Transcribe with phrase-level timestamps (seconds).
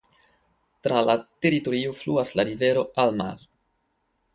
[0.87, 1.15] Tra la
[1.47, 3.33] teritorio fluas la rivero Almar.